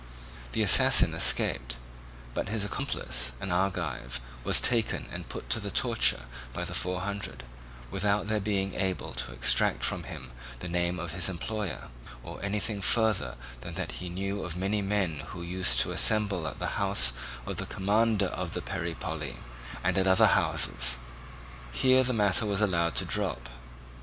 [0.53, 1.77] The assassin escaped;
[2.33, 7.01] but his accomplice, an Argive, was taken and put to the torture by the Four
[7.01, 7.43] Hundred,
[7.91, 11.89] without their being able to extract from him the name of his employer,
[12.23, 16.57] or anything further than that he knew of many men who used to assemble at
[16.57, 17.13] the house
[17.45, 19.35] of the commander of the Peripoli
[19.83, 20.97] and at other houses.
[21.73, 23.49] Here the matter was allowed to drop.